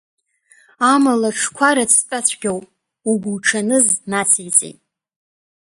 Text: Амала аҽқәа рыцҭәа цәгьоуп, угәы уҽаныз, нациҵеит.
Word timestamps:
Амала 0.93 1.29
аҽқәа 1.33 1.75
рыцҭәа 1.75 2.19
цәгьоуп, 2.27 2.65
угәы 3.09 3.31
уҽаныз, 3.35 3.87
нациҵеит. 4.09 4.79